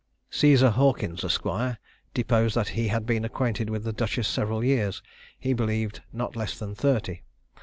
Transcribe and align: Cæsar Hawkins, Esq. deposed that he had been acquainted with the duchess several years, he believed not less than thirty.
Cæsar 0.31 0.71
Hawkins, 0.71 1.23
Esq. 1.23 1.45
deposed 2.15 2.55
that 2.55 2.69
he 2.69 2.87
had 2.87 3.05
been 3.05 3.23
acquainted 3.23 3.69
with 3.69 3.83
the 3.83 3.93
duchess 3.93 4.27
several 4.27 4.63
years, 4.63 5.03
he 5.37 5.53
believed 5.53 6.01
not 6.11 6.35
less 6.35 6.57
than 6.57 6.73
thirty. 6.73 7.21